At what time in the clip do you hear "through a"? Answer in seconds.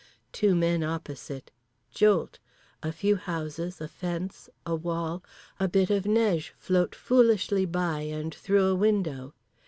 8.33-8.73